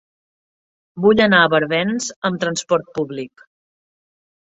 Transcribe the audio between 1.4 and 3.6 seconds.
a Barbens amb trasport públic.